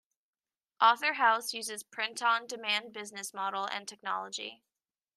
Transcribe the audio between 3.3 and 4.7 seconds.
model and technology.